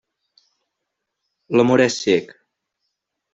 L'amor 1.59 1.85
és 1.85 1.99
cec. 2.07 2.35